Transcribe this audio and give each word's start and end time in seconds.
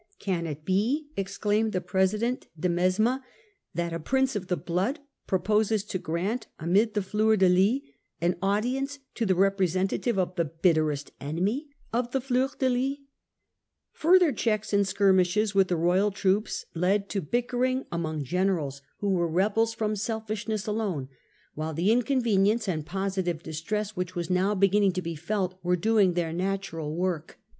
'Can 0.19 0.47
it 0.47 0.65
be,* 0.65 1.11
exclaimed 1.15 1.73
the 1.73 1.79
president 1.79 2.47
de 2.59 2.67
Mesmes,' 2.67 3.19
that 3.75 3.93
a 3.93 3.99
Prince 3.99 4.35
of 4.35 4.47
the 4.47 4.57
blood 4.57 4.97
proposes 5.27 5.83
to 5.83 5.99
grant, 5.99 6.47
amid 6.57 6.95
the 6.95 7.03
fleurs 7.03 7.37
de 7.37 7.47
lis, 7.47 7.81
an 8.19 8.35
audience 8.41 8.97
to 9.13 9.27
the 9.27 9.35
representative 9.35 10.17
of 10.17 10.37
the 10.37 10.45
bitterest 10.45 11.11
enemy 11.21 11.67
of 11.93 12.13
the 12.13 12.19
fleur 12.19 12.49
de 12.57 12.67
lis? 12.67 12.91
f 12.93 12.97
Further 13.91 14.31
checks 14.31 14.73
in 14.73 14.85
skirmishes 14.85 15.53
with 15.53 15.67
the 15.67 15.77
royal 15.77 16.09
troops 16.09 16.65
led 16.73 17.07
to 17.09 17.21
bickerings 17.21 17.85
among 17.91 18.23
generals 18.23 18.81
who 19.01 19.09
were 19.09 19.27
rebels 19.27 19.73
Eff 19.75 19.77
t 19.77 19.83
fth 19.83 19.83
fr° 19.83 19.89
m 19.91 19.95
selfishness 19.97 20.65
alone, 20.65 21.09
while 21.53 21.75
the 21.75 21.91
inconvenience 21.91 22.65
Scecutionof 22.65 22.73
and 22.73 22.85
positive 22.87 23.43
distress 23.43 23.95
which 23.95 24.15
were 24.15 24.23
now 24.31 24.55
begin 24.55 24.81
Charic* 24.81 24.83
I. 24.83 24.85
n 24.87 24.93
j 24.93 25.01
n 25.01 25.03
g 25.05 25.09
t0 25.11 25.23
f 25.45 25.51
e 25.51 25.55
it 25.55 25.59
were 25.63 25.75
doing 25.75 26.13
their 26.15 26.33
natural 26.33 26.95
work. 26.95 27.39